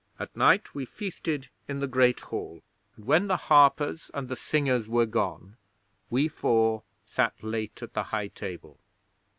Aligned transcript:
At 0.17 0.35
night 0.35 0.73
we 0.73 0.85
feasted 0.85 1.49
in 1.67 1.79
the 1.79 1.85
Great 1.85 2.21
Hall, 2.21 2.63
and 2.95 3.05
when 3.05 3.27
the 3.27 3.37
harpers 3.37 4.09
and 4.15 4.29
the 4.29 4.35
singers 4.35 4.89
were 4.89 5.05
gone 5.05 5.57
we 6.09 6.27
four 6.27 6.81
sat 7.05 7.35
late 7.43 7.83
at 7.83 7.93
the 7.93 8.05
high 8.05 8.29
table. 8.29 8.79